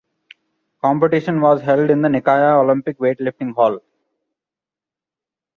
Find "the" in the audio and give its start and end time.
2.01-2.09